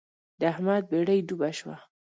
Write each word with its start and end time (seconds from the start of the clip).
د 0.39 0.41
احمد 0.53 0.83
بېړۍ 0.91 1.19
ډوبه 1.27 1.49
شوه. 1.57 1.75